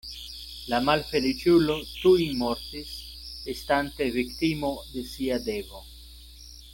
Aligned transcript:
La 0.71 0.77
malfeliĉulo 0.85 1.75
tuj 1.91 2.25
mortis, 2.39 2.89
estante 3.55 4.09
viktimo 4.19 4.75
de 4.97 5.05
sia 5.15 5.41
devo. 5.51 5.85